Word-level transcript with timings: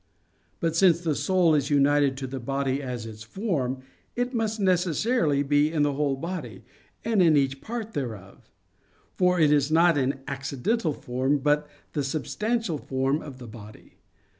But 0.59 0.75
since 0.75 0.99
the 1.01 1.13
soul 1.13 1.53
is 1.53 1.69
united 1.69 2.17
to 2.17 2.25
the 2.25 2.39
body 2.39 2.81
as 2.81 3.05
its 3.05 3.21
form, 3.21 3.83
it 4.15 4.33
must 4.33 4.59
necessarily 4.59 5.43
be 5.43 5.71
in 5.71 5.83
the 5.83 5.93
whole 5.93 6.15
body, 6.15 6.63
and 7.05 7.21
in 7.21 7.37
each 7.37 7.61
part 7.61 7.93
thereof. 7.93 8.49
For 9.13 9.39
it 9.39 9.51
is 9.51 9.69
not 9.71 9.99
an 9.99 10.21
accidental 10.27 10.93
form, 10.93 11.37
but 11.37 11.67
the 11.93 12.03
substantial 12.03 12.79
form 12.79 13.21
of 13.21 13.37
the 13.37 13.47
body. 13.47 13.99